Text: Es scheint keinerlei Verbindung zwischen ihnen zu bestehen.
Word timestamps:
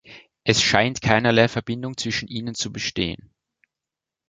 Es 0.43 0.63
scheint 0.63 1.03
keinerlei 1.03 1.47
Verbindung 1.47 1.95
zwischen 1.95 2.27
ihnen 2.27 2.55
zu 2.55 2.71
bestehen. 2.71 3.35